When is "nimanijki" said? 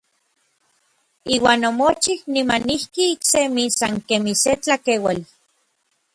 2.33-3.03